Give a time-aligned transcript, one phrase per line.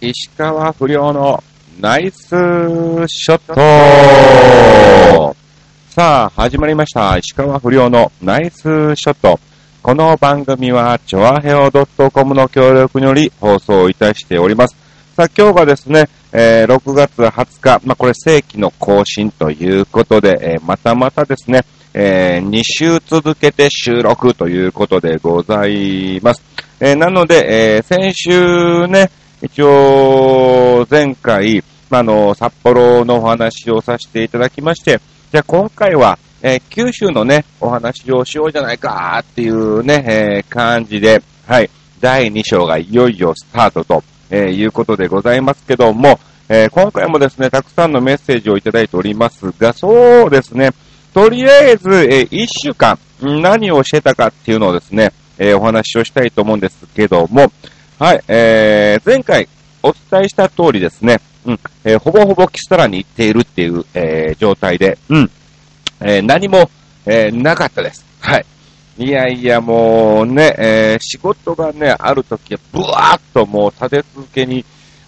[0.00, 1.42] 石川不良の
[1.80, 5.36] ナイスショット
[5.90, 7.18] さあ、始まりました。
[7.18, 8.62] 石川不良のナイス
[8.94, 9.40] ショット。
[9.82, 11.68] この番組は、チョアヘオ
[12.12, 14.76] .com の協力により放送いたしております。
[15.16, 26.42] さあ、今日がですね、えー6月20日、まあ、これ正規の更新ということで、えーまたまたですね、え2週続けて収録ということでございます。
[26.78, 29.10] えーなので、えー先週ね、
[29.40, 41.70] 一応、前回、あ、の、札幌のお話をさせていただきまして、じゃあ今回は、えー九州のね、お話をしようじゃないかっていうね、えー感じで、はい、
[42.00, 46.18] 第2章がいよいよスタートと、えーいうことでございますけども、
[46.48, 50.70] えー今回もですね、たくさんのメッセージをいただいておりますが、そうですね、
[51.14, 57.52] とりあえず、え1週間、何をしてたかっていうのをですね、えお話をしたいと思うんですけども、
[57.98, 59.48] はい、えー前回
[59.82, 65.30] お伝えした通りですね、うん、えーほぼほぼキスタラに行っているっていう、えー状態で、うん、
[66.00, 66.70] えー何も、
[67.06, 68.04] えーなかったです。
[68.20, 68.46] はい。
[68.98, 74.64] いやいや、もうね、えー仕事がね、あるときは、ブワーっともう立て続けに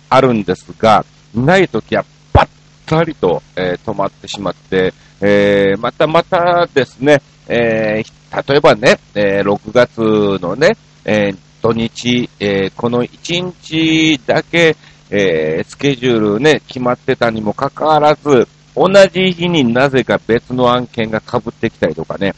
[0.08, 2.48] あるんですが、ないときは、ばっ
[2.86, 14.76] たりと、えー止まってしまって、えーまたまたですね、えー例えばね、えー6月のね、えー土日、えーこの1日だけ、
[15.10, 22.34] えースケジュールね、決まってたにもかかわらず、同じ日になぜか別の案件が被ってきたりとかね、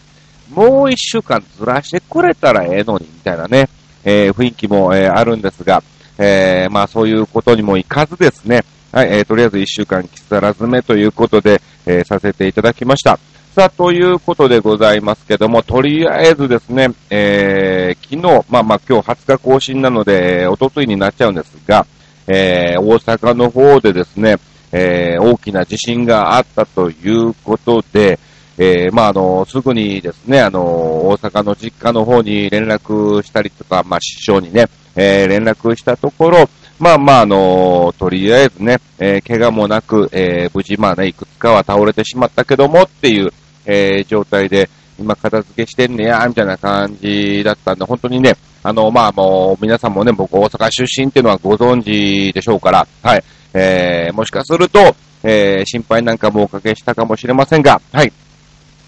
[0.50, 3.68] もう一週間ずらしてくれたらええのに、みたいなね、
[4.04, 5.82] えー雰囲気も、えあるんですが、
[6.18, 13.18] えまあそういうことにもいかずですね、はい、えとりあえず一週間キサラ詰めということで、えさせていただきました。
[13.54, 21.86] さあ、ということでございますけども、とりあえずですね、えー昨日、まあまあ今日20日更新なので、おとといになっちゃうんですが、
[22.26, 24.36] えー大阪の方でですね、
[24.72, 28.18] えー大きな地震があったということで、
[28.56, 34.66] えーまあ、あの、すぐにですね、あの、大阪の実家の方に連絡したりとか、まあ、師匠にね、
[34.96, 43.30] えー連絡したところ、まあまあ、あの、とりあえずね、えー怪我もなく、えー無事、まあね、いくつかは倒れてしまったけどもっていう、
[43.66, 44.68] えー状態で、
[44.98, 53.24] 今片付けしてんねや、みたいな感じだったんで、本当にね、あの、まあもう、皆さんもね、僕大阪出身っていうのはご存知でしょうから、はい、
[53.54, 58.12] えーもしかすると、えー心配なんかもおかけしたかもしれませんが、はい、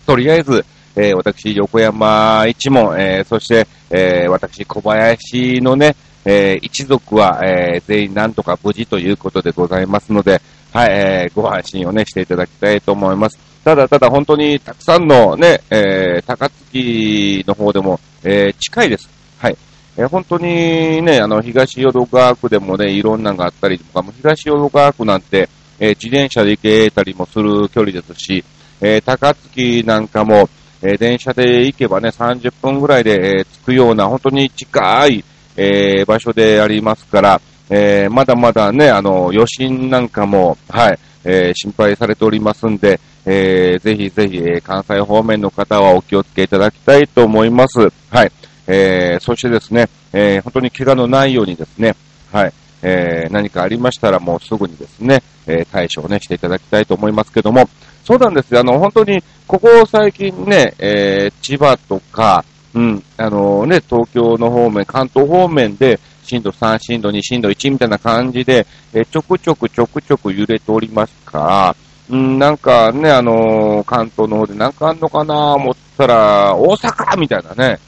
[0.07, 0.65] とりあえず、
[0.97, 10.41] えー私、横山一門、えーそして、えー私、小林のね、えー一族は、えー全員なんとか無事ということでございますので、
[10.73, 13.54] はい、えーご安心をね、していただきたいと思います。
[13.65, 19.09] ただただ本当にたくさんのね、えー高槻の方でも、えー近いです。
[19.39, 19.57] はい。
[19.97, 25.49] えー本当にね、あの、東淀川区でもね、いろんなのがあったりとか、もう東淀川区なんて、
[25.81, 28.45] えー自転車で行けたりもする距離ですし、
[28.83, 30.49] えー高槻なんかも、
[30.83, 35.25] えー電車で行けばね、30分ぐらいで、えー着くような、本当に近い、
[35.57, 47.81] えー場所でありますから、えーまだまだね、あの、余震なんかも、はい、えー心配されておりますんで、えーぜひぜひ、えー関西方面の方はお気をつけいただきたいと思います。
[48.11, 48.33] はい。
[48.67, 51.95] えーそしてですね、えー本当に怪我のないようにですね、
[52.33, 52.53] はい。
[52.83, 57.69] えー何かありましたらもうすぐにですね、えー対処をね、していただきたいと思いますけども、
[58.05, 58.61] そうなんですよ。
[58.61, 71.77] あの、本当に、ここ最近ね、えー千葉とか、うん、あのね、東京の方面、関東方面で、震度3、震度2、震度1みたいな感じで、えーちょくちょくちょくちょく揺れておりますから、
[72.11, 77.79] うん、なんかね、あのー関東の方でなんかあんのかな思ったら、大阪みたいなね、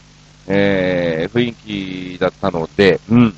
[0.47, 1.55] えー雰囲
[2.15, 3.35] 気だったので、うん。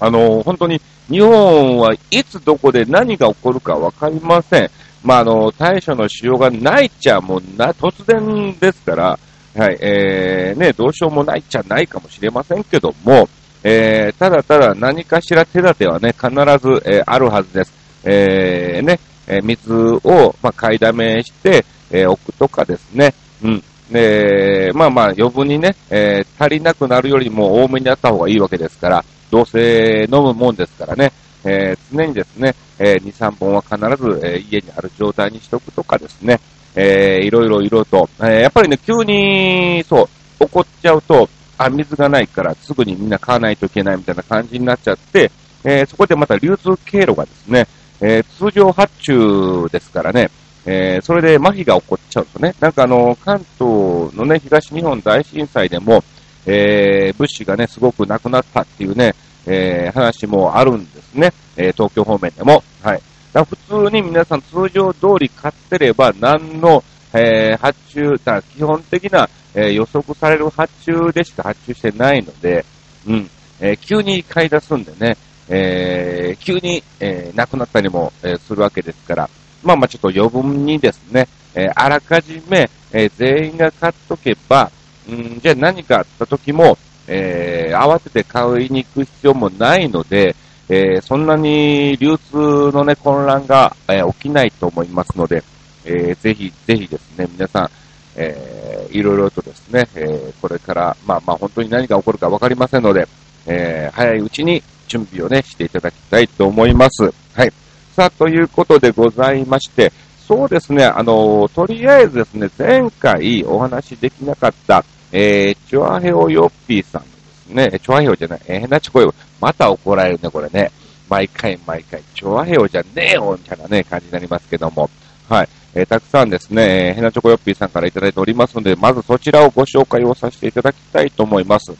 [0.00, 4.70] あのー本当に日本はいつどこで何が起こるかわかりません。
[5.02, 9.18] まあ、あの、対処のしようがないっちゃもうな、突然ですから、
[9.56, 13.28] はい、えー、ね、どうしようもないっちゃないかもしれませんけども、
[13.62, 17.72] えー、ただただ何かしら手立てはね、必ず、えーあるはずです。
[18.04, 23.62] えー、ね、え水を、まあ、買いだめして、えー置くとかですね、うん。
[23.90, 31.12] で、まあまあ余分にね、え足りなくなるよりも多めにあった方がいいわけですから、どうせ飲むもんですからね、
[31.44, 36.40] えー常にですね、えー2、3本は必ず、えー家にある状態にしておくとかですね、
[36.74, 40.08] えーいろいろいろと、えやっぱりね、急に、そ
[40.40, 45.30] う、起こっちゃうと、あ、水がないからすぐにみんな買わないといけないみたいな感じになっちゃって、
[45.64, 47.66] えそこでまた流通経路がですね、
[48.00, 50.30] えー通常発注ですからね、
[50.66, 56.02] えーそれで麻痺が起こっちゃうとね、なんかあの、関東のね、東日本大震災でも、
[56.46, 59.14] えー物資がね、すごくなくなったっていうね、
[59.46, 61.32] え話もあるんですね。
[61.56, 62.62] え、東京方面でも。
[62.82, 63.00] はい。
[63.32, 66.82] だ普通に皆さん通常通り買ってれば、何の、
[67.14, 72.64] え、発注、だ基本的な、え、予測される発注でしか発注してないので、
[73.06, 73.30] うん。
[73.60, 75.16] え、急に買い出すんでね、
[75.48, 79.30] えー、急に、えー、なくなったりも、えー、するわけですから、
[79.62, 84.70] まあまあちょっと余分にですね、え、あらかじめ、え、全員が買っとけば、
[85.10, 90.36] ん、じゃあ何かあった時も、え、慌てて買いに行く必要もないので、
[90.68, 95.42] え、そんなに流通のね、混乱が、え、起きないと思いますので、
[95.84, 97.70] えー、ぜひ、ぜひですね、皆さん、
[98.14, 103.08] えー、いろいろとですね、えー、これから、まあまあ本当に何が起こるかわかりませんので、
[103.46, 107.04] えー、早いうちに準備をね、していただきたいと思います。
[107.34, 107.52] はい。
[107.94, 109.92] さあ、ということでございまして、
[110.26, 120.70] そうですね、あの、とりあえずですね、前回お話しできなかった、えー、チョアヘオヨッピーさんですね、チョアヘオじゃない、えー、変なチョコヨ、また怒られるね、これね。
[121.08, 124.90] 毎回毎回、チョアヘオじゃねえよ、みたいなね、感じになりますけども。
[125.28, 125.48] はい。
[125.74, 131.72] えー、たくさんですね、ヘナチョコヨッピーさんからいただいておりますので、まずそちらをご紹介をさせていただきたいと思います。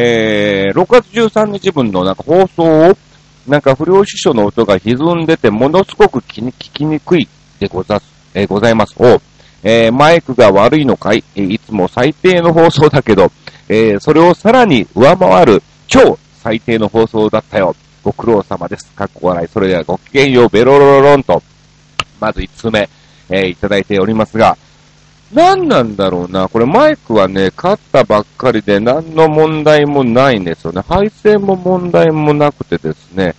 [0.00, 2.96] えー、6月13日分のなんか放送を、
[3.48, 7.26] なんか不良師匠の音が歪んでて、ものすごく聞きにくい
[7.58, 8.00] でござ、
[8.32, 8.94] えー、ございます。
[8.96, 9.20] お
[9.64, 13.32] えー、マイクが悪いのかい、え、いつも最低の放送だけど、
[13.68, 17.74] えー、それをさらに上回る超最低の放送だったよ。
[18.04, 18.86] ご苦労様です。
[18.92, 19.48] かっこ笑い。
[19.48, 21.42] それではごきげんよう、ベロロロロンと、
[22.20, 22.88] まず5つ目、
[23.30, 24.56] えー、いただいておりますが、
[25.32, 26.48] 何なんだろうな。
[26.48, 30.82] これマイクはね、買ったばっかりで何の問題もないんですよね。
[30.88, 33.34] 配線も問題もなくてですね、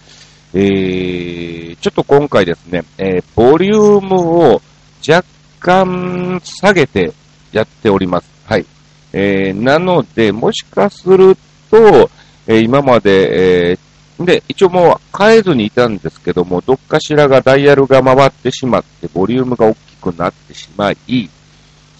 [0.54, 4.62] えー、ちょっと今回ですね、えー、ボリュームを
[5.08, 5.26] 若
[5.60, 7.14] 干下げて
[7.52, 8.30] やっております。
[8.46, 8.66] はい。
[9.12, 11.36] えー、なので、もしかする
[11.72, 12.10] と、
[12.46, 20.98] えー、今まで、えー、で、一応もう変えずにいたんですけども、どっかしらがダイヤルが回ってしまって、ボリュームが大きくなってしまい、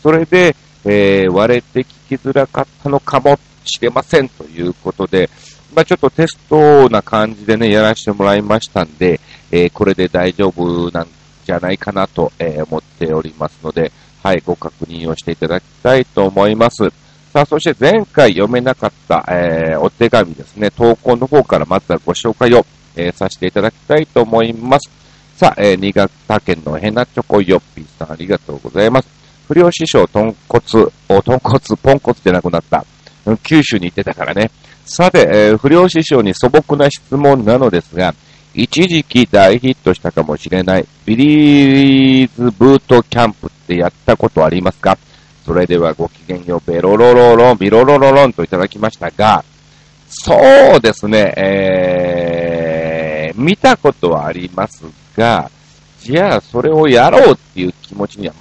[0.02, 0.56] それで、
[0.86, 5.30] えー、割れて聞きづらかったのかもしれませんということで、
[5.74, 9.20] まあ、ちょっとテストな感じでね、やらせてもらいましたんで、
[9.52, 11.08] えー、これで大丈夫なん
[11.46, 13.92] じゃないかなと、えー、思っておりますので、
[14.24, 16.90] はい、ご確認をしていただきたいと思います。
[17.32, 22.66] さあ、そして前回読めなかった、えー、お手紙ですね、投稿の方からまずはご紹介を、
[22.96, 24.90] えー、させていただきたいと思います。
[25.38, 29.19] さあ、えー、新潟県のヘナチョコヨッピーさんありがとうございます。
[29.50, 30.62] 不良師匠、豚骨、
[31.10, 32.86] お、豚骨、ポンコツでなくなった。
[33.42, 34.52] 九州に行ってたからね。
[34.86, 38.14] さて、えー、不良師匠に素朴な質問なのですが、
[38.54, 45.00] 一時期大ヒットしたかもしれないビリーズブートキャンプってやったことありますか？
[45.44, 49.44] それではごきげんよう、ベロロロロン、ビロロロロンといただきましたが、
[50.10, 50.36] そ
[50.78, 54.84] うですね、えー、見たことはあります
[55.18, 55.50] が、
[56.02, 58.34] じゃあそれをやろうっていう気持ちには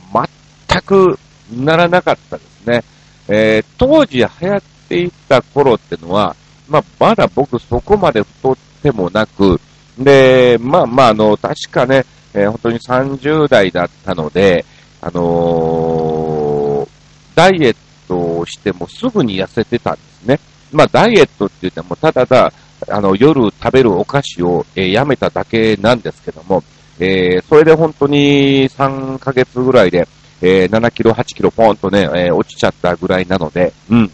[0.79, 1.19] 全く
[1.53, 2.85] ならなかったですね。
[3.29, 6.35] えー、当時流行っていた頃ってのは、
[6.69, 9.61] まあ、まだ僕そこまで太ってもなく、
[9.99, 14.65] で、まあまあ、あの、確かね、えー、本当に30代だったので、
[15.01, 16.89] あのー、
[17.35, 17.77] ダイエッ
[18.07, 20.41] トをしてもすぐに痩せてたんですね。
[20.73, 22.53] まあ、ダイエットって言っても、ただただ、
[22.89, 26.63] あの、夜食べるお菓子を、えー、やめただけなんですけども、
[27.01, 30.06] えー、それで本当に3ヶ月ぐらいで、
[30.41, 34.11] えー、7キロ、8キロポーンとね、えー、落ちちゃったぐらいなので、うん。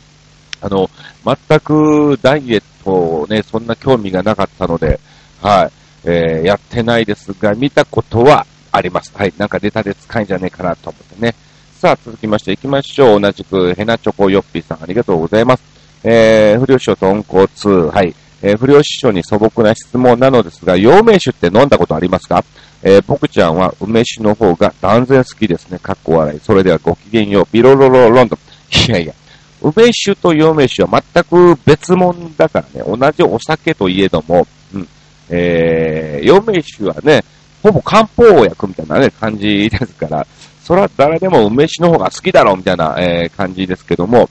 [0.61, 0.89] あの、
[1.25, 4.99] 全くダイエットをね、そんな興味がなかったので、
[5.43, 9.13] はい、えー、やってないですが、見たことはあります。
[9.15, 11.35] はい、なんかネタで使いんじゃねえかなと思ってね。
[11.79, 13.21] さあ、続きまして行きましょう。
[13.21, 15.63] 同じく、ヘナチョコヨッピーさん、ありがとうございます。
[16.03, 17.47] えー、不良師匠豚骨、
[17.91, 18.15] はい。
[18.43, 22.45] えー、不良師匠に素朴な質問なのですが、陽明酒って飲んだことありますか？
[22.87, 25.79] えー、僕ちゃんは梅酒の方が断然好きですね。
[25.79, 26.41] かっこ笑い。
[26.41, 27.49] それではごきげんよう。
[27.51, 28.39] ビロロロロンド。
[28.87, 29.15] いやいや、
[29.63, 32.99] 梅酒と陽明酒は全く別物だからね。
[32.99, 34.89] 同じお酒といえども、うん。
[35.31, 37.25] えー、陽明酒はね、
[37.63, 40.27] ほぼ漢方薬みたいなね、感じですから、
[40.63, 44.29] そら誰でも梅酒の方が好きだろうみたいな、えー、感じですけども、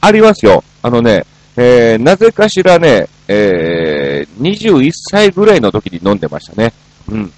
[0.00, 0.64] ありますよ。
[0.82, 1.24] あのね、
[1.56, 6.72] えー、なぜかしらね、えー、21歳ぐらいの時に飲んでましたね。
[7.08, 7.32] うん。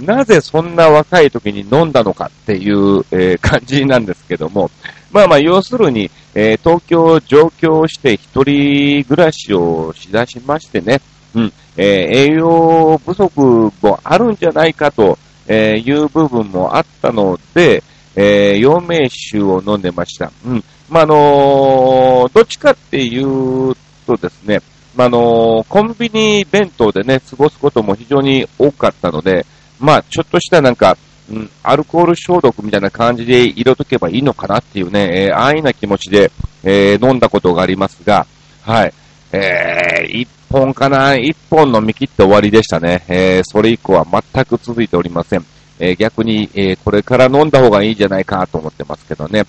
[0.00, 4.70] なぜそんな若い時に飲んだのかっていう、えー、 感じなんですけども、
[5.10, 11.00] まあまあ、要するに、えー、東京上京して一人暮らしをしだしましてね、
[11.34, 17.82] うん、えー、栄養不足もあるんじゃないかとえいう部分もあったので、
[18.14, 20.30] えー、陽明酒を飲んでました。
[20.46, 20.64] うん。
[20.88, 23.74] まあ、あの、どっちかっていう
[24.06, 24.60] とですね、
[24.94, 29.46] まあの、コンビニ弁当でね、過ごすことも非常に多かったので、
[29.82, 30.96] まあ、ちょっとしたなんか、
[31.30, 36.30] うん、アルコール消毒みたいな感じで入れとけばいいのかなっていうね、えー、安易な気持ちで、
[36.62, 38.26] えー、飲んだことがありますが、
[38.62, 38.94] はい。
[39.32, 41.16] えー、一本かな？
[41.16, 43.04] 一本飲み切って終わりでしたね。
[43.08, 45.44] えー、それ以降は全く続いておりません。
[45.78, 49.44] えー、逆に、えー、これから飲んだ方がいいんじゃないかと思ってますけどね。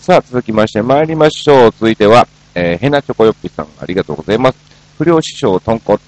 [0.00, 1.70] さあ、続きまして参りましょう。
[1.70, 4.58] 続いては、えー、ヘナチョコヨッピさん、ありがとうございます。
[4.98, 6.00] 不良師匠、豚骨。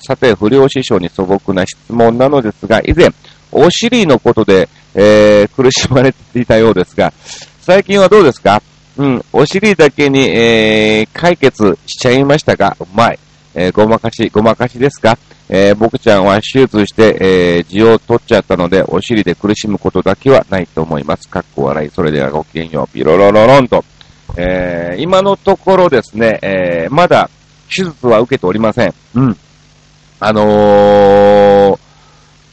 [0.00, 3.10] さて、不良師匠に素朴な質問なのですが、以前、
[3.52, 7.12] お尻のことで、えー、苦しまれていたようですが、
[7.60, 8.62] 最近はどうですか？
[8.96, 13.18] うん、お尻だけに、えー、解決しちゃいましたが、うまい。
[13.54, 15.18] えー、ごまかし、ごまかしですか？
[15.50, 21.28] えー、僕ちゃんは手術して、えー、痔を取っちゃったので、お尻で苦しむことだけはないと思います。
[21.28, 21.90] かっこ笑い。
[21.90, 22.92] それではごきげんよう。
[22.92, 23.84] ピロロロロンと。
[24.36, 27.30] えー、今のところですね、えー、まだ
[27.68, 28.94] 手術は受けておりません。
[29.14, 29.36] うん。
[30.20, 31.78] あのー、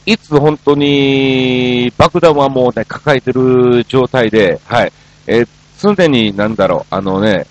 [0.04, 4.92] いつ本当に爆弾はもうね、抱えてる状態で、はい。
[5.26, 5.48] えー、
[5.80, 7.46] 常になんだろう、あのね、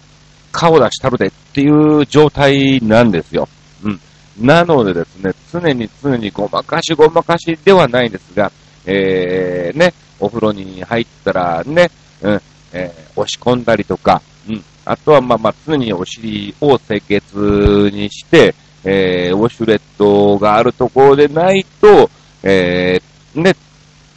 [0.51, 3.47] 顔出したるでっていう状態なんですよ。
[3.83, 3.99] うん。
[4.37, 8.51] なのでですね、常に常にごまかしごまかしではないんですが、
[8.85, 11.89] えー、ね、お風呂に入ったらね、
[12.21, 12.41] うん、
[12.73, 22.09] えー、押し込んだりとか、うん、あとはまあまあ常にお尻を清潔にして、えー、ウォシュレットがあるところでないと、
[22.43, 23.55] えー、ね、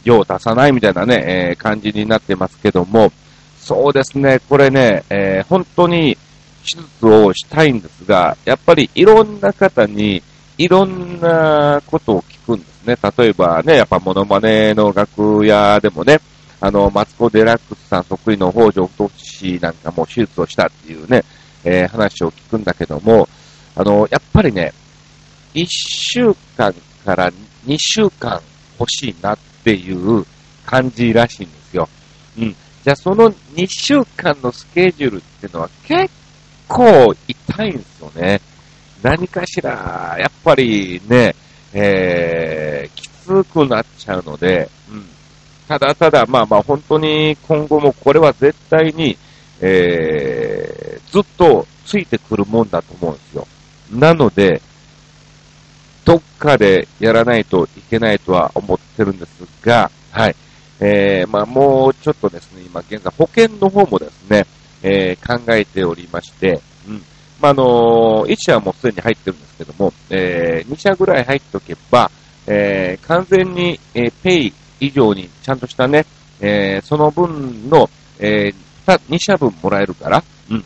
[0.03, 3.11] 用を出さないみたいなね、えー、感じになってますけども、
[3.59, 6.17] そうですね、これね、えー、本当に
[6.63, 10.21] 手術をしたいんですが、やっぱりいろんな方に
[10.57, 12.97] いろんなことを聞くんですね。
[13.17, 16.19] 例えばね、やっぱモノマネの楽屋でもね、
[16.59, 21.23] あの、マツコ・デラックスさん得意の北条太氏なんかも手術をしたっていうね、
[21.63, 23.27] えー、話を聞くんだけども、
[23.75, 24.73] あの、やっぱりね、
[25.53, 27.31] 1週間から
[27.65, 28.41] 2週間
[28.79, 30.25] 欲しいなっていう
[30.65, 31.87] 感じらしいんですよ。
[32.37, 32.55] うん。
[32.83, 36.11] じゃあその2週間のスケジュールっていうのは結
[36.67, 38.41] 構痛いんですよね。
[39.01, 41.35] 何かしら、やっぱりね、
[41.73, 45.14] えー、きつくなっちゃうので、うん。
[45.67, 49.17] ただただ、まあまあ本当に今後もこれは絶対に、
[49.61, 53.47] えー、ずっとついてくるもんだと思うんですよ。
[53.91, 54.61] なので、
[56.03, 60.35] どっかでやらないといけないとは思ってるんですが、はい。
[60.79, 64.45] えー、まあもうちょっとですね、今現在保険の方もですね、
[64.83, 67.01] えー、考えておりまして、うん。
[67.41, 72.11] まあ、あのー、1社はもうすでに入ってるんですけども、えー、2社ぐらい入っておけば、
[72.47, 76.05] えー、完全に、えー、ペイ以上にちゃんとしたね、
[76.39, 77.89] えー、その分の、
[78.19, 80.63] えー、2社分もらえるから、うん。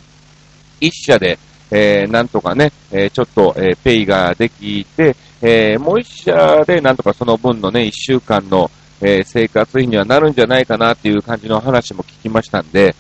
[0.81, 1.37] 1社で、
[1.71, 8.69] えー、なんとかね、えー、ちょっと、えー、ペイができて、えー、もう1社でなんとかその分のね、1週間の、
[9.01, 12.95] えー、生活費にはなるんじゃないかなっていう感じの話も聞きましたんで、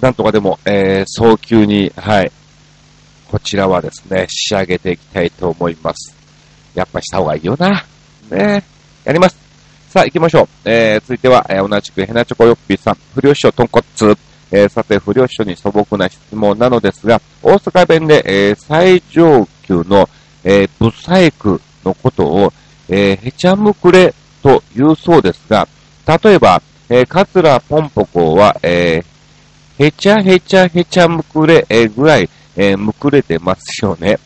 [0.00, 2.30] なんとかでも、えー、早急に、はい、
[3.30, 6.14] こちらはですね、仕上げていきたいと思います。
[6.74, 7.84] やっぱした方がいいよな。
[8.30, 8.62] ね
[9.04, 9.45] やります。
[9.96, 10.48] さあ、行きましょう。
[10.66, 14.14] えー、続いては、えー、同じくヘナチョコヨッピーさん、不良師匠豚骨。
[14.50, 20.06] えー、さて、不良師匠に素朴な質問なのですが、大阪弁で、えー、最上級の、
[20.44, 22.52] えー、ブサイクのことを、
[22.90, 24.12] えー、へちゃむくれ
[24.42, 25.66] と言うそうですが、
[26.06, 26.60] 例えば、
[26.90, 34.18] えー、カツラポンポコは、えー、へちゃへちゃへちゃむくれ、えー、ぐらい、えー、むくれてますよね。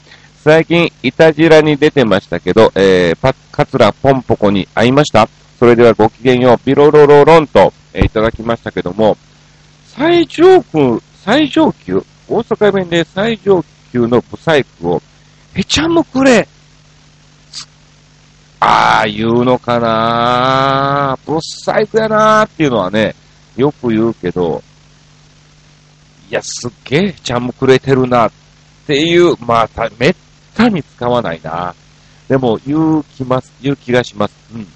[0.43, 5.29] 最近、いたじらに出てましたけど、えー、パカツラポンポコに会いました
[5.61, 9.19] それではごきげんよう、ピロロロロンと、えー、いただきましたけども、
[9.89, 13.63] 最上級、最上級、大阪弁で最上
[13.93, 15.03] 級のブサイクを、
[15.53, 16.49] へちゃむくれ、
[18.59, 23.15] ああ、言うのかなブサイクやなーっていうのはね、
[23.55, 24.63] よく言うけど、
[26.31, 28.33] いや、すっげえちゃむくれてるなっ
[28.87, 30.15] ていう、まあ、めっ
[30.55, 31.75] たに使わないな。
[32.29, 34.35] でも、言う気ます、言う気がします。
[34.55, 34.67] うん。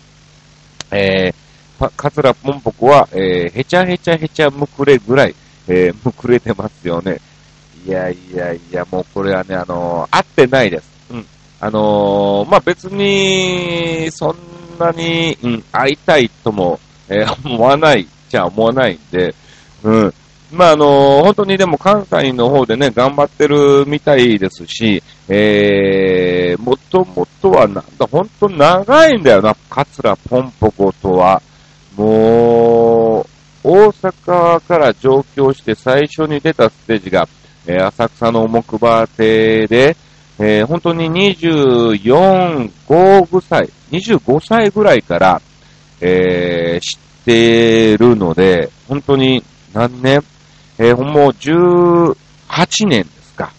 [0.94, 5.34] えー、カツラポンポコは、えー、へちゃへちゃへちゃむくれぐらい、
[5.66, 7.20] えー、むくれてますよね。
[7.84, 10.88] いやいやいや、もうこれはね、あのー、合ってないです。
[11.10, 11.26] うん。
[11.60, 14.36] あのー、まあ、別に、そん
[14.78, 19.34] なに、うん、会いたいとも、えー、思わないじゃ思わないんで、
[19.82, 20.14] うん。
[20.52, 31.42] まあ、あの、本当にでも関西の方でね、頑張ってるみたいですし、えー、もともとはなんだ、本当長いんだよな、桂ポンポコとは。
[31.96, 33.26] もう、
[33.64, 37.26] 大阪から上京して最初に出たステージが、
[37.66, 39.96] えー、浅草の木馬亭で、
[40.38, 45.40] えー、本当に24、5歳、25歳ぐらいから、
[46.00, 50.22] えー、知ってるので、本当に何年
[50.78, 53.52] えー、もう18年ですか。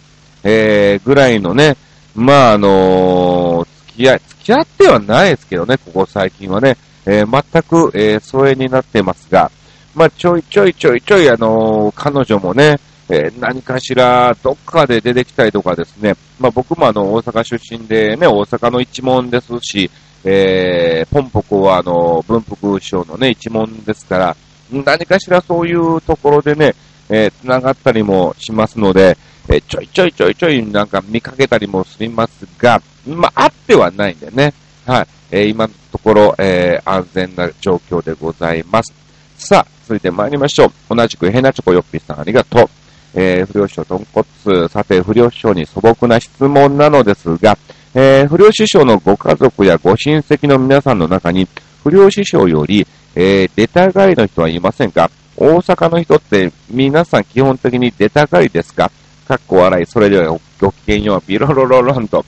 [0.44, 1.78] えー、ぐらいのね、
[2.16, 9.52] まあ、あのー、付き合い、付き合ってはないですけどね、ここ最近はね、えー、全く、えー、疎遠になってますが、
[9.94, 19.90] まあ、ちょいちょいちょいちょい、あの、彼女もね、え、何かしら、どっかで出てきたりとかですね、まあ、僕もあの、大阪出身でね、大阪の一門ですし、
[20.24, 24.36] えー、ポンポコはあの、文福省のね、一門ですから、
[24.72, 26.74] 何かしらそういうところでね、
[27.10, 34.54] えー、繋がったりもしますので、えー、ちょいちょいちょいちょいなんか見かけたりもしますが、まあ、あってはないんでね。
[34.86, 35.08] はい。
[35.32, 38.94] えー、今のところ、えー、安全な状況でございます。
[39.38, 40.96] さあ、続いて参りましょう。
[40.96, 42.70] 同じくヘナチョコヨッピーさんありがとう。
[43.14, 44.70] えー、不良師匠豚骨。
[44.70, 47.58] さて、不良師匠に素朴な質問なのですが、
[47.94, 51.48] えー、不良師匠のご家族やご親戚の皆さんの中に、
[51.84, 52.86] 不良師匠より、
[53.16, 55.10] えー、出たがりの人はいませんか？
[55.38, 58.92] 大阪の人って皆さん基本的に出たがりですか？
[59.28, 62.24] かっこ笑い、それではごきげんよう、ビロロロロンと、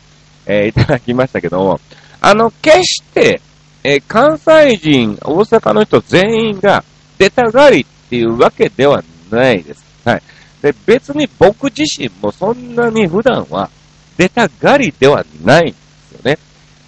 [0.45, 1.79] えー、いただきましたけども、
[2.19, 3.39] あの、決して、
[3.83, 6.83] えー、関西人、大阪の人全員が
[7.17, 9.83] 出たがりっていうわけではないです。
[10.03, 10.21] はい。
[10.61, 13.69] で、別に僕自身もそんなに普段は
[14.17, 16.37] 出たがりではないんですよね。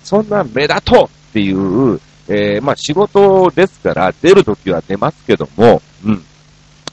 [0.04, 6.24] そんな目立とうっていう、えー、まあ仕事ですから出るときは出ますけども、うん。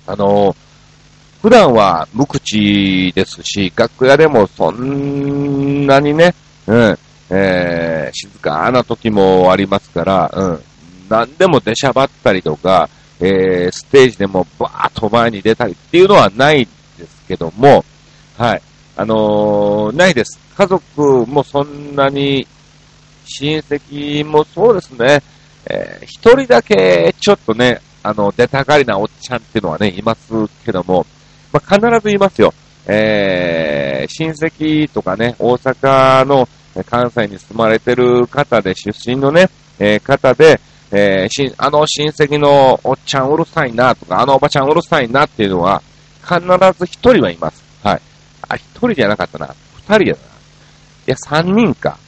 [0.06, 0.56] あのー、
[1.42, 6.34] 普段は無口ですし、楽屋でもそんなにね、
[6.66, 6.98] うん、
[7.30, 10.60] えー、静かな時もありますから、うん、
[11.08, 12.88] 何でも出しゃばったりとか、
[13.20, 16.66] えー、ステージでもバーッと前に出たりっていうのはない
[16.98, 17.84] ですけども、
[18.38, 18.62] はい。
[18.96, 20.38] あのー、ないです。
[20.56, 22.46] 家族もそんなに、
[23.26, 25.22] 親戚もそうですね、
[25.68, 30.32] えー、一人だけちょっとね、あの、出たがりなおっちゃんっていうのはね、います
[30.64, 31.04] けども、
[31.52, 32.54] まあ、必ずいますよ。
[32.86, 36.48] えー、親戚とかね、大阪の
[36.84, 40.60] 関西に住まれてる方で、出身のね、えー、方で、
[40.92, 45.82] えー、あの親戚のおっちゃんうるさいなとか、あのおばちゃんうるさいなっていうのは、
[46.22, 46.40] 必
[46.78, 47.64] ず一人はいます。
[47.82, 48.00] はい。
[48.48, 49.54] あ、一人じゃなかったな。
[49.74, 50.20] 二人やな。
[50.20, 50.20] い
[51.06, 51.98] や、三人か。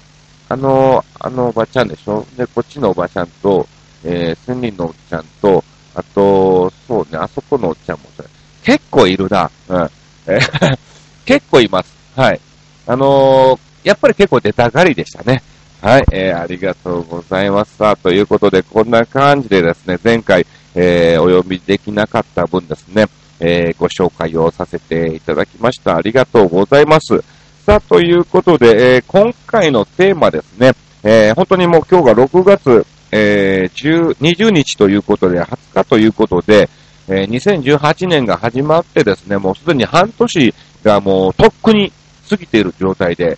[0.48, 2.26] あの、あのおばちゃんでしょ？
[2.37, 3.66] で、こっちのおばちゃんと、
[4.04, 5.62] えー、千人のおっちゃんと、
[5.94, 8.28] あと、そうね、あそこのおっちゃんもそれ、
[8.62, 9.50] 結構いるな。
[9.68, 9.90] うん。
[10.26, 10.38] え
[11.26, 11.92] 結構います。
[12.16, 12.40] はい。
[12.87, 15.42] あのー、やっぱり結構出たがりでしたね。
[15.80, 17.76] はい、えー、ありがとうございます。
[17.76, 23.06] さあ、ということで、こんな感じでですね、前回、えー、お読みできなかった分ですね、
[23.40, 25.96] えー、ご紹介をさせていただきました。
[25.96, 27.22] ありがとうございます。
[27.68, 36.70] さあ、ということで、えー、今回のテーマですね、えー、本当にもう今日が6月、えー、20日ということで、20日ということで、
[37.09, 41.92] え、2018年が始まってですね、もうすでに半年がもうとっくに
[42.31, 43.37] 過ぎている状態で、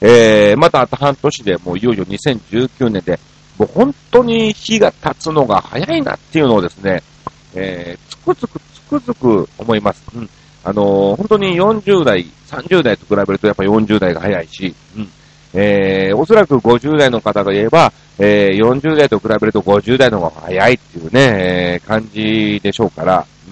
[0.00, 3.20] え、またあと半年でもういよいよ2019年で、
[3.58, 7.02] もう本当に日が経つのが早いなっていうのをですね、
[7.54, 10.02] え、つくづくつくづく思います。
[10.14, 10.30] うん。
[10.64, 15.08] あのー、本当に40代、30代と比べるとやっぱ40代が早いし、うん。
[15.54, 23.50] えー、おそらく50代の方が言えば、えー、40代と比べると50代の方が早いっていうね、えー、感じでしょうから、う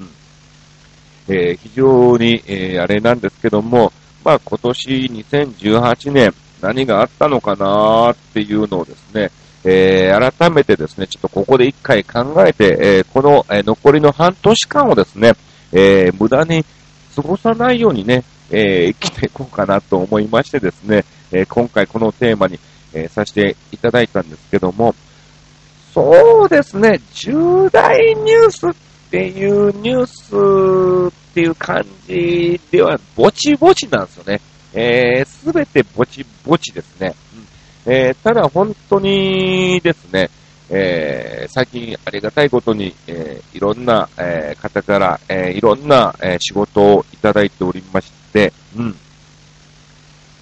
[1.32, 1.34] ん。
[1.34, 3.92] えー、非常に、えー、あれなんですけども、
[4.24, 4.88] まあ今年
[5.28, 9.30] 2018年何があったのかなっていうのをですね、
[9.64, 15.32] えー、改めてですね、ちょっとここで一回考えて、えー、この、えー、残りの半年間をですね、
[15.72, 16.64] えー、無駄に
[17.16, 22.60] 過ごさないようにね、えー、 生きていこうかなと思いましてですね、えー、今回このテーマに、
[22.92, 24.94] えー、させていただいたんですけども、
[25.94, 28.74] そうですね、重大ニュースっ
[29.10, 34.40] ていうニュースっていう感じでは、ぼちぼちなんですよね。
[34.74, 37.14] えすべてぼちぼちですね。
[37.34, 37.46] うん
[37.86, 40.28] えー、ただ本当にですね、
[40.68, 48.96] えー、最近ありがたいことに、えー、いろんな、えー、方から、えいろんな、え仕事をいただいておりまして、うん。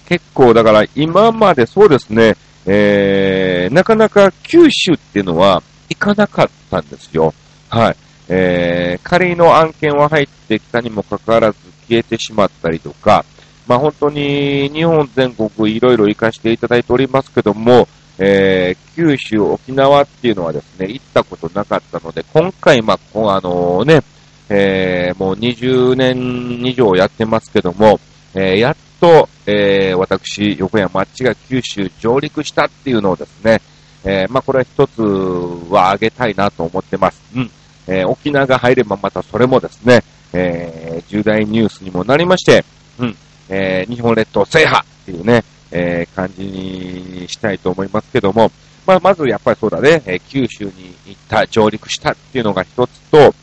[0.07, 2.35] 結構、だから今までそうですね、
[2.65, 7.33] えー、なかなか九州っていうのは行かなかったんですよ。
[7.69, 7.95] はい。
[8.27, 13.23] えー、仮の案件は入ってきたにもかかわらず消えてしまったりとか、
[13.67, 24.01] まあ本当に日本全国いろいろ行かせていただいておりますけども、えー、九州、沖縄っていうのはですね、行ったことなかったので、今回、まあ、あのね、
[24.49, 27.99] えー、もう20年以上やってますけども、
[28.33, 33.61] えー、やっとと、えー、私、横山町が九州上陸したっていうのをですね、
[34.03, 37.21] えー、まあ、これは一つは挙げたいなと思ってます。
[37.35, 37.51] うん。
[37.87, 42.65] えー、沖縄が入ればまたそれもですね、えー、重大ニュースにもなりまして、
[42.99, 43.15] うん。
[43.49, 45.43] えー、日本列島制覇っていうね、
[45.77, 48.49] えー、感じにしたいと思いますけども、
[48.87, 53.35] まあ、まずやっぱりそうだね、えー、九州に行った、上陸したっていうのが一つと、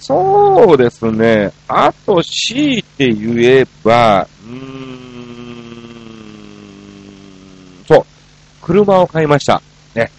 [0.00, 4.64] そうですね、あと強いて言えば、うーん、
[7.86, 8.06] そう、
[8.62, 9.60] 車を買いました。
[9.94, 10.10] ね。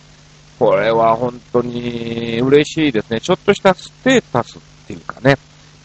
[0.59, 3.19] これは本当に嬉しいですね。
[3.19, 5.35] ちょっとしたステータスっていうかね。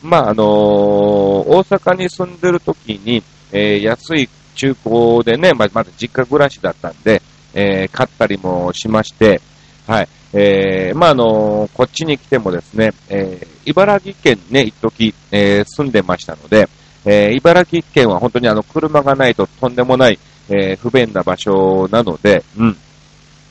[0.03, 4.29] まあ、あのー、大阪に住んでる時に、えー、安い
[4.61, 7.23] 中古でね、まあ、まだ実家暮らしだったんで、
[7.55, 9.41] えー、買ったりもしまして、
[9.87, 10.09] はい。
[10.35, 16.69] えー、まあ、あのー、こっちに来てもですね、えー、茨城県ね、一時、えー、住んでましたので、
[17.07, 20.19] えー、茨城県は本当にあの、車がないととんでもない、
[20.51, 22.77] えー、不便な場所なので、うん。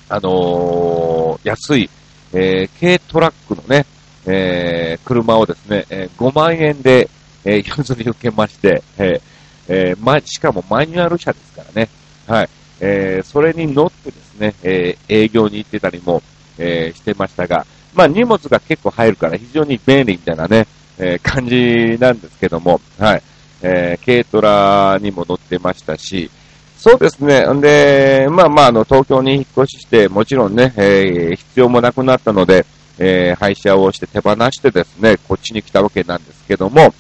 [0.10, 1.90] あのー、安い、
[2.34, 3.86] えー、軽トラックのね、
[4.28, 7.10] えー、車をですね、えー、5万円で、
[7.46, 9.22] えー、 譲り受けまして、えー、
[9.70, 11.90] えー、ま、しかもマニュアル車ですからね。
[12.28, 12.50] はい。
[12.82, 16.22] えー、それに乗ってですね、えー、営業に行ってたりも、
[16.58, 23.24] えー、してましたが、まあ荷物が結構入るから非常に便利みたいなね、えー、感じなんですけども、はい。
[23.62, 26.32] えー、軽トラにも乗ってましたし、
[26.78, 27.46] そうですね。
[27.46, 32.66] んで、まあまあ、あの、東京に引っ越しして、もちろんね、えー、必要もなくなったので、
[32.98, 36.94] えー、廃車をして手放してですね、こっちに来たわけなんですけども、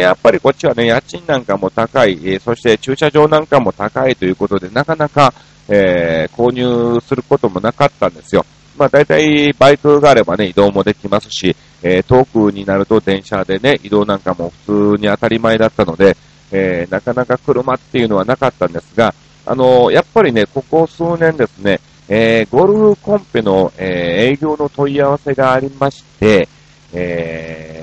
[0.00, 5.32] やっぱりこっちはね、家賃なんかも高い、そして駐車場なんかも高いということで、なかなか、
[5.68, 8.44] えー、購入することもなかったんですよ。
[8.76, 16.16] まあ大体バイクがあればね、移動もできますし、えー、遠くになると電車でね、移動なんかも普通に当たり前だったので、
[16.50, 19.14] えー、なかなか車っていうのはなかったんですが、
[19.46, 26.48] あの、やっぱりね、ここ数年ですね、えー、ゴルフコンペの、え営業の問い合わせがありまして、
[26.92, 27.78] え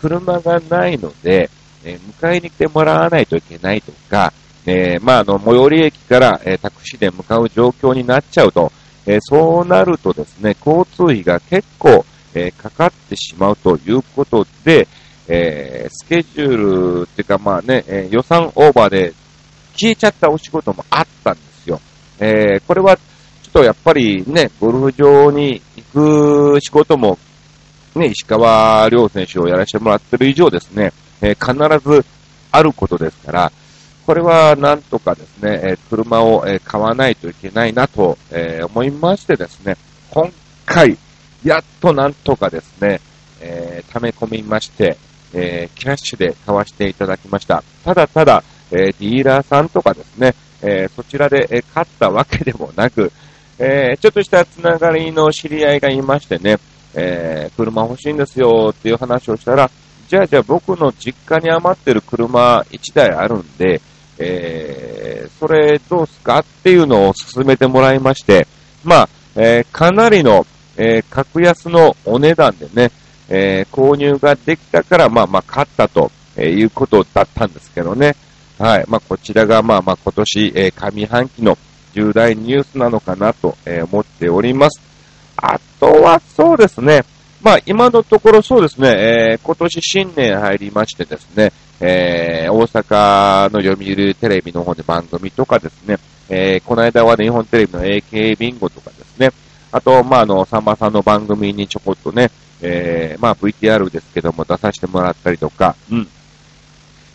[0.00, 1.50] 車がないので、
[1.84, 4.32] え迎えに来てもらわないといけないとか、
[4.66, 8.70] えまあ、あの、最寄り駅から、えタクシーで向かう状況になっちゃうと、
[9.06, 14.86] えそうなるとですね、交通費が結構、えかかってしまうということで、
[15.28, 19.14] えスケジュールっていうかまあね、え予算オーバーで
[19.74, 21.80] 消えちゃったお仕事もあったんですよ。
[22.18, 23.02] えこれは、ちょ
[23.48, 27.18] っとやっぱりね、ゴルフ場に行く仕事も、
[27.98, 31.52] ね、石川遼選手をやらせてもらってる以上ですね、え必
[31.84, 32.04] ず
[32.50, 33.52] あることですから、
[34.06, 39.76] これはなんとかですね、え車を、え買わないといけないなと、え思いましてですね、
[40.10, 40.32] 今
[40.64, 40.96] 回、
[41.44, 43.00] やっとなんとかですね、
[43.40, 44.96] え、溜め込みまして、
[45.34, 47.62] え、キャッシュで買わせていただきました。
[47.84, 53.12] ただただ、え、ディーラーさんとかですね、え、そちらで、え買ったわけでもなく、
[53.58, 56.58] え、ちょっとしたつながりの知り合いがいましてね、
[56.98, 59.70] えー、車欲しいんですよっていう話をしたら、
[60.08, 63.80] じゃあじゃあ僕の実家に余ってる車1台あるんで、
[64.18, 68.48] えー、それどうすかっていうのを勧めてもらいまして、
[68.82, 72.90] まあ、えー、かなりの、えー、格安のお値段でね、
[73.28, 78.14] えー、購入ができたから、まあまあ、買ったと、えいうことだったんですけどね。
[78.60, 78.84] はい。
[78.86, 81.58] まあ、こちらが、まあまあ、今年、え上半期の
[81.92, 84.87] 重大ニュースなのかなと、え思っております。
[85.40, 87.04] あとは、そうですね。
[87.40, 95.98] まあ、今のところそうですね、えー、今年新年入りましてですね、えー、大阪の読売テレビの方で番組とかですね、
[96.28, 99.30] えー、この間は、ね、日本テレビの AK ビンゴとかですね、
[99.70, 106.08] あと、まあ、あの、さんまさんの番組にちょこっとね、えー、まあ、VTR ですけども出させてもらったりとか、うん。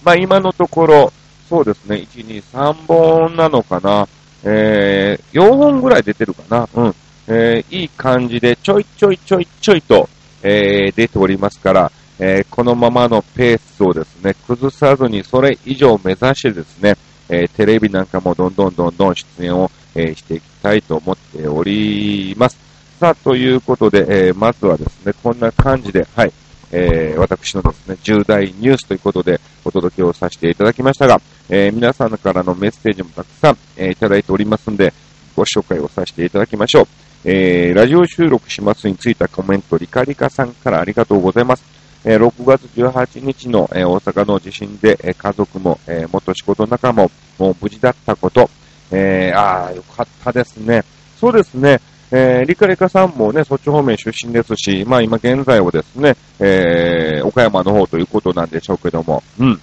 [0.04, 1.12] まあ、今のところ、
[1.50, 4.08] そうですね、1、2、3本なのかな、
[4.46, 6.96] えー、4本ぐらい出てるかな、うん。
[7.28, 10.10] えー、いい感じでちょいちょいちょいちょいと、
[10.42, 16.96] えー、出ておりますから、えー、このままのペースをですね、崩さずにそれ以上目指してですね、
[17.30, 22.58] えテレビなんかもどんどんどんどん出演を、えしていきたいと思っております。
[23.00, 26.34] さあ、ということで、えまずはですね、こんな感じで、はい、
[26.72, 34.94] え私のですね、重大ニュースということでお届けをさせていただきましたが、え皆さんからのメッセージもたくさん、えいただいておりますんで、
[35.36, 37.03] ご紹介をさせていただきましょう。
[37.26, 41.64] えー、ラジオ収録しますについたコメント、リカリカさんからありがとうございます。
[42.04, 47.10] えー、6月18日の、えー、大阪の地震で、え、家族も、え、元仕事仲も、
[47.40, 48.50] もう無事だったこと、
[48.92, 50.84] え、ああ、よかったですね。
[51.18, 51.80] そうですね。
[52.12, 59.62] え、リカリカさんもね、そっち方面出身ですし、まあ今現在はですね、え、岡山の方ということなんでしょうけども、うん、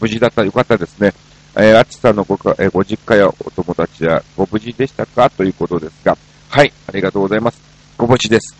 [0.00, 1.12] 無事だった、よかったですね。
[1.58, 5.28] え、あっちさんのご、え、ご実家やお友達はご無事でしたか？
[5.28, 6.16] ということですが、
[6.50, 7.62] はい、ありがとうございます。
[7.96, 8.56] ご無事です。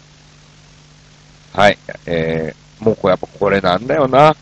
[1.53, 4.37] はい、えー、もうこれやっぱこれなんだよな。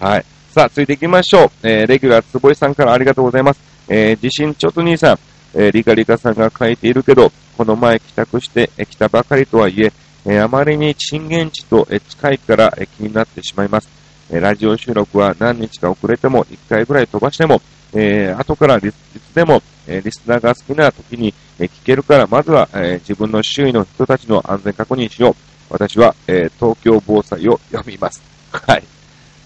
[0.00, 0.24] はい。
[0.50, 1.50] さあ、続いていきましょう。
[1.62, 3.60] えー、レギュラーつぼいさんからありがとうございます。
[3.88, 5.18] えー、地震ちょっと兄さん、
[5.52, 9.92] えー、リカリカさんが書いているけど、この前帰宅して、え来たばかりとはいえ、
[10.24, 13.88] えあまりに震源地と、え近いから、え気になってしまいます。
[14.30, 17.60] えラジオ収録は何日か遅れても、1回ぐらい飛ばしても、
[17.94, 18.94] え後からいつ
[19.34, 25.34] でも、えリスナーが好きな時に、え聞けるから、まずは、え自分の周囲の人たちの安全確認しよう。
[25.70, 28.22] 私は、え東京防災を読みます。
[28.50, 28.82] はい。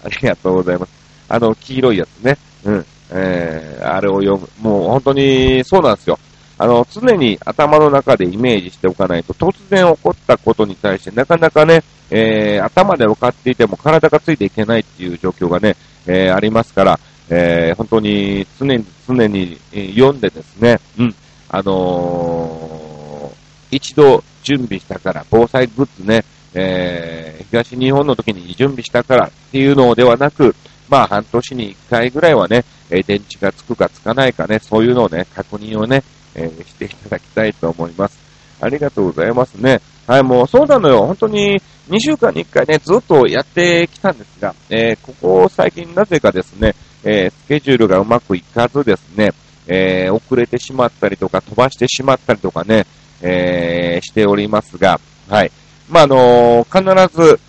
[0.03, 0.91] ありがとうございます。
[1.29, 2.37] あの、黄色いやつね。
[2.65, 2.85] うん。
[3.11, 4.49] えー、あれを読む。
[4.59, 6.19] もう本当にそうなんですよ。
[6.57, 19.57] あの、常に頭の中でイメージしておかないと、突然起こったことに対してなかなかね、えー、頭で分かっていても体がついていけないっていう状況がね、えー、ありますから、えー、本当に常に、常に、
[19.95, 21.15] 読んでですね、うん、
[21.49, 30.55] あのー、一度準備したから、防災グッズね、えー、東日本の時に準備したからっていうのではなく、
[30.89, 38.17] まあ半年に一回ぐらいはね、え電池がつくかつかないかね、そういうのをね、確認をね、えー、していただきたいと思います。
[38.59, 39.81] ありがとうございますね。
[40.07, 41.05] はい、もうそうなのよ。
[41.05, 49.31] 本当に2週間に1回ね、ずっとやってきたんですが、えー、ここ最近なぜかですね、えー、スケジュールがうまくいかずですね、
[49.67, 52.85] えー、遅れてしまったりとか飛ばしてしまったりとかね、
[53.21, 55.51] えー、しておりますが、はい。
[55.89, 57.39] まあ、あのー、必ず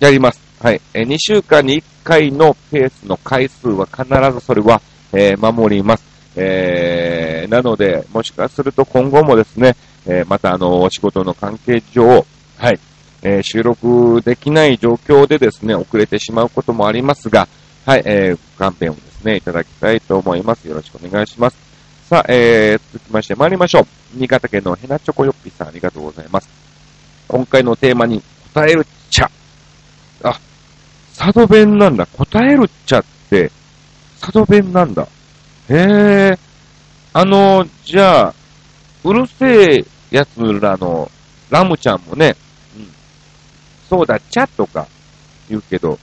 [0.00, 0.40] やります。
[0.60, 0.80] はい。
[0.94, 4.80] えー、2週間に1回のペースの回数は必ずそれは、
[5.12, 6.04] えー、守ります。
[6.36, 9.74] えー、なので、もしかすると今後もですね、
[10.06, 12.26] えー、またあの、仕事の関係上、
[12.58, 12.78] はい、
[13.22, 17.48] えー、収録できない状況でですね、遅れてしまうこともありますが、
[17.86, 20.66] はい、えー、ご勘弁をですね、いただきたいと思います。
[20.66, 21.56] よろしくお願いします。
[22.08, 23.86] さあ、えー、続きまして参りましょう。
[24.18, 26.48] 新潟県のヘナチョコヨッピーさんありがとうございます。
[27.28, 28.20] 今回のテーマに
[28.52, 29.30] 答えるっちゃ。
[30.24, 30.40] あ、
[31.16, 32.06] 佐渡弁なんだ。
[32.06, 33.52] 答えるっちゃって、
[34.20, 35.06] 佐渡弁なんだ。
[35.68, 35.74] へ
[36.32, 36.38] え。
[37.12, 38.34] あの、じゃあ、
[39.04, 41.08] うるせえ奴らの
[41.50, 42.34] ラムちゃんもね、
[42.76, 42.92] うん、
[43.88, 44.88] そうだ、ちゃとか
[45.48, 45.96] 言うけど、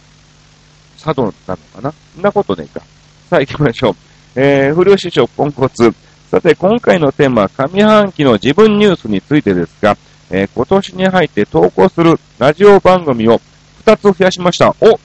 [1.04, 1.94] 佐渡なのかな？
[2.16, 2.86] そんなことねえか。
[3.30, 3.96] さあ行きましょう。
[4.36, 5.94] えー、不良師匠ポンコツ。
[6.32, 9.98] さて、今回のテーマは上半期の自分ニュースについてですが、
[10.32, 13.40] えー、今年に入って投稿するラジオ番組を
[13.86, 14.76] 2つ増やしました。
[14.82, 15.00] お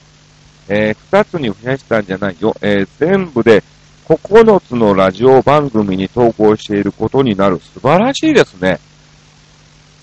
[0.67, 2.55] えー、2つに増やしたんじゃないよ。
[2.61, 3.63] えー、全部で
[4.07, 7.59] 9つのラジオ番組に投稿していることになる。
[7.59, 8.79] 素晴らしいですね。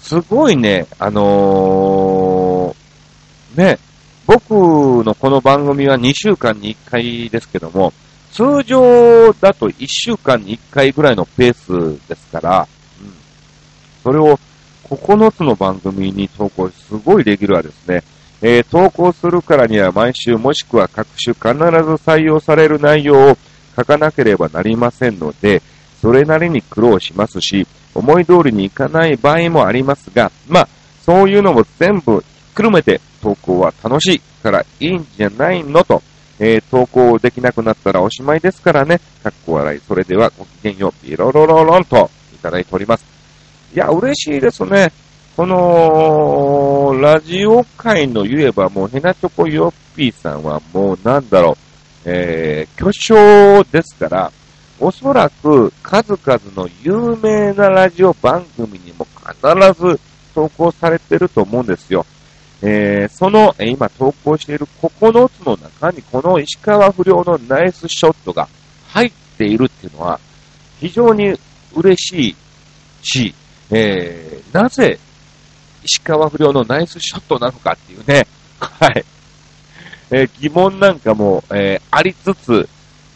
[0.01, 3.79] すごいね、あのー、ね、
[4.27, 4.51] 僕
[5.05, 7.93] のこの番組は2週間に1回ですけども、
[8.33, 11.55] 通常だと1週間に1回ぐらいのペー
[11.99, 12.69] スですから、
[13.01, 13.13] うん、
[14.03, 14.37] それを
[14.85, 18.03] 9つの番組に投稿すごいレギュラーですね。
[18.43, 21.55] えー、投稿するからには毎週もしくは各種必ず
[22.05, 23.39] 採用される内容を
[23.77, 25.63] 書かなければなりませんので、
[26.03, 30.69] それなりに苦労しますし、思い通りにいかない場合もありますが、まあ、
[31.05, 36.01] そういうのも全部ひっくるめて投稿は楽しいからいいんじゃないのと、
[36.39, 39.81] えー、投稿できなくなったらおしまいですからね、かっこ笑い。
[39.81, 43.05] それではごきげんよう、ビロロロロンといただいております。
[43.75, 44.93] いや、嬉しいですね。
[45.37, 51.57] この、ラジオ界の言えばもうヘナチョコヨッピーさんはもうなんだろう、
[52.05, 54.33] えー、巨匠ですから、
[54.79, 59.99] おそらく数々の有名なラジオ番組にも必ず
[60.33, 62.07] 投稿されてると思うんですよ。
[62.63, 68.49] えー、その、え今投稿している9つの中にこの石川不良のナイスショットが
[68.89, 70.19] 入っているっていうのは
[70.81, 71.39] 非常に
[71.75, 72.37] 嬉しい
[73.03, 73.35] し、
[73.71, 74.99] えー、なぜ
[75.85, 78.27] 石川不良のナイスショットなのかっていうね、
[78.59, 79.05] はい。
[80.11, 82.69] えー、疑問なんかも、えー、ありつつ、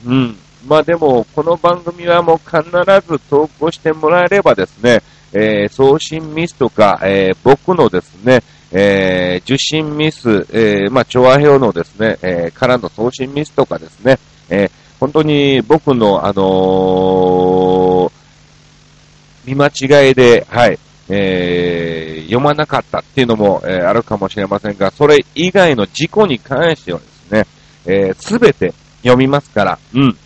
[0.05, 0.37] うん。
[0.66, 2.62] まあでも、この番組はもう必
[3.09, 18.12] ず投稿してもらえればですね、えー、送信ミスとか、え、僕のですね、えー、受信ミス、えー、まあ、調和表のですね、えー、からの送信ミスとかですね、えー、本当に僕の、あの
[19.44, 20.78] 見間違いで、はい、
[21.09, 27.46] えー、読まなかったっていうのも、えー、あるかもしれませんが、それ以外の事故に関してはですね、
[27.87, 30.16] えす、べて読みますから、うん。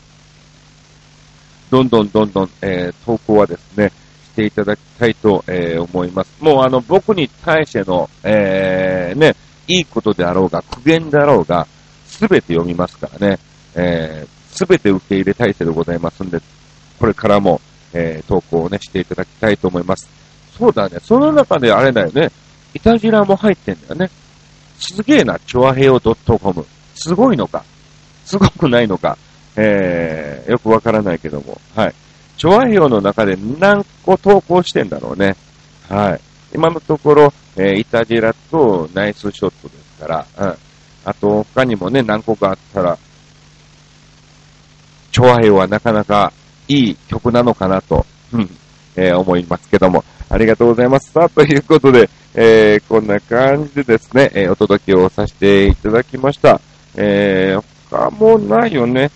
[1.71, 3.91] どんどんどんどん、えー、投稿はですね、
[4.35, 6.43] ていただきたいと、えー、思います。
[6.43, 9.35] もうあの、僕に対しての、えー、ね、
[9.69, 11.67] いいことであろうが、苦言であろうが、
[12.07, 13.39] すべて読みますからね、
[13.75, 16.41] えー、べて受け入れ体制でございますんで、
[16.99, 17.61] これからも、
[17.93, 20.09] えー、投稿をね、していただきたいと思います。
[20.59, 20.99] そうだね。
[21.03, 22.31] その中であれだよね。
[22.75, 24.11] イタジラも入ってんだよね。
[24.79, 26.67] すげえな、チョアヘヨ .com。
[26.95, 27.65] すごいのか。
[28.25, 29.17] すごくないのか。
[29.57, 31.61] えー、よくわからないけども。
[31.75, 31.95] はい。
[32.37, 35.37] チョアヘヨの中で何個投稿してんだろうね。
[35.89, 36.21] はい。
[36.55, 40.57] 今のところ、えー、イタジラとナイスショットですから、うん。
[41.05, 42.99] あと、他にもね、何個かあったら、
[45.13, 46.33] チョアヘヨはなかなか
[46.69, 48.51] いい曲なのかなと、うん、
[48.97, 50.05] えー、思いますけども。
[50.29, 51.13] ありがとうございます。
[51.13, 56.61] さあ、ということで、えー、こんな感じでですね、えー、お届けをさせていただきました。
[56.97, 59.11] えー、他もないよね。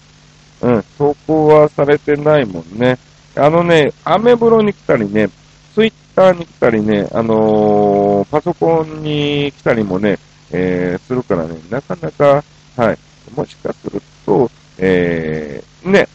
[0.60, 2.98] うん、投稿はされてないもんね。
[3.36, 5.28] あのね、アメブロに来たりね、
[5.74, 10.18] ツイッターに来たりね、あのー、パソコンに来たりもね、
[10.50, 12.42] えー、するからね、なかなか、
[12.76, 12.98] はい、
[13.34, 16.08] もしかすると、えー、ね、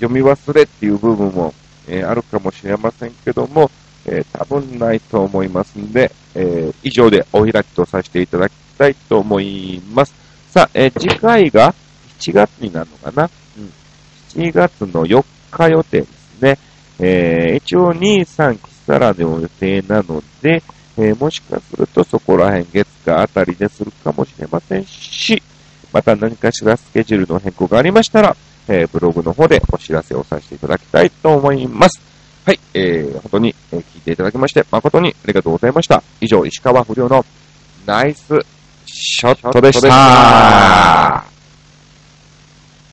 [0.00, 1.52] 読み忘れっていう部分も、
[1.86, 3.70] えー、あるかもしれませんけども、
[4.06, 10.14] えー、多分ないと思いますんで、えー、以上でお開きとさせていただきたいと思います。
[10.50, 11.74] さあ、えー、次回が
[12.18, 13.30] 7月になるのかな、
[14.36, 16.58] うん、?7 月の4日予定ですね。
[16.98, 20.62] えー、一応2、3期さらの予定なので、
[20.96, 25.42] えー、もしかするとそこら辺月かあたりでするかもしれませんし、
[25.92, 28.36] また何かしらスケジュールの変更がありましたら、
[28.68, 32.00] えー、ブログの方でお知らせをさせていただきたいと思います。
[32.44, 36.02] はい、えー、本当に、え、聞いていただきまして、誠にありがとうございました。
[36.20, 37.24] 以上、石川不良の
[37.86, 38.34] ナイス
[38.86, 41.41] ショットでした。